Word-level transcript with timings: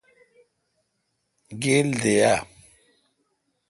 گیل 1.61 1.87
دے 2.01 2.13
اؘ۔ 2.31 2.35